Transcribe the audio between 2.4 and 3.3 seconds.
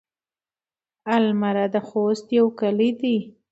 کلی دی.